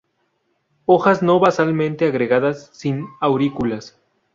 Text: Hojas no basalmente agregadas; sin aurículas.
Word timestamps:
Hojas 0.87 1.21
no 1.21 1.37
basalmente 1.39 2.05
agregadas; 2.07 2.71
sin 2.73 3.05
aurículas. 3.19 3.99